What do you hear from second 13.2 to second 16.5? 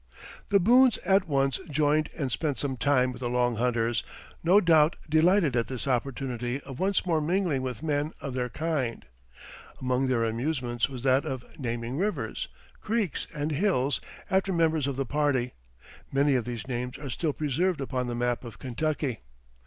and hills after members of the party; many of